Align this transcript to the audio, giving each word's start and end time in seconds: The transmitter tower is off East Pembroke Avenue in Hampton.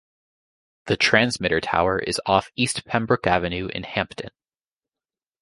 The 0.87 0.97
transmitter 0.97 1.61
tower 1.61 1.99
is 1.99 2.19
off 2.25 2.49
East 2.55 2.85
Pembroke 2.85 3.27
Avenue 3.27 3.67
in 3.67 3.83
Hampton. 3.83 4.31